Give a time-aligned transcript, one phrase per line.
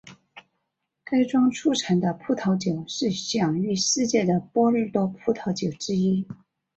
[1.03, 6.27] 该庄出产的葡萄酒是享誉世界的波尔多葡萄酒之一。